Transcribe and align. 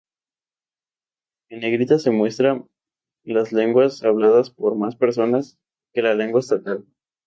En 1.49 1.59
negrita 1.59 1.99
se 1.99 2.09
muestran 2.09 2.67
las 3.23 3.53
lenguas 3.53 4.01
habladas 4.03 4.49
por 4.49 4.75
más 4.75 4.95
personas 4.95 5.59
que 5.93 6.01
la 6.01 6.15
lengua 6.15 6.39
estatal. 6.39 6.87